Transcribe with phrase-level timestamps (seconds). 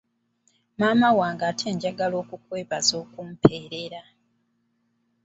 [0.79, 4.03] Maama wange ate njagala okukwebaza okumpeerera.